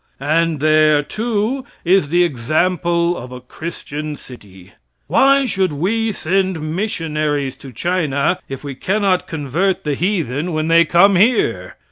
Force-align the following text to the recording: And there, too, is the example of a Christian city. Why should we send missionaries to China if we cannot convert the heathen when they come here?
And 0.19 0.59
there, 0.61 1.03
too, 1.03 1.63
is 1.85 2.09
the 2.09 2.23
example 2.23 3.15
of 3.15 3.31
a 3.31 3.39
Christian 3.39 4.15
city. 4.15 4.71
Why 5.05 5.45
should 5.45 5.71
we 5.71 6.11
send 6.11 6.75
missionaries 6.75 7.55
to 7.57 7.71
China 7.71 8.39
if 8.49 8.63
we 8.63 8.73
cannot 8.73 9.27
convert 9.27 9.83
the 9.83 9.93
heathen 9.93 10.53
when 10.53 10.69
they 10.69 10.85
come 10.85 11.17
here? 11.17 11.75